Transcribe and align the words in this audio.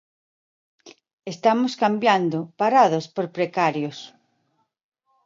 Estamos 1.33 1.73
cambiando 1.83 2.39
parados 2.61 3.05
por 3.15 3.25
precarios. 3.37 3.97